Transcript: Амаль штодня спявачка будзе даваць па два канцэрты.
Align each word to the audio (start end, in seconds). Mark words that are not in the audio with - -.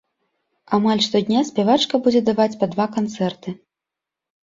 Амаль 0.77 1.03
штодня 1.09 1.45
спявачка 1.51 1.95
будзе 2.09 2.25
даваць 2.33 2.51
па 2.65 2.73
два 2.75 2.91
канцэрты. 2.99 3.59